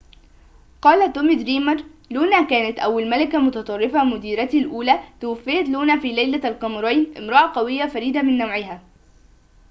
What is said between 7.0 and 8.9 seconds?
امرأة قوية فريدة من نوعها